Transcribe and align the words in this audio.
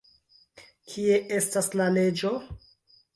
Kie 0.93 1.19
estas 1.39 1.69
la 1.81 1.87
leĝo? 1.99 2.33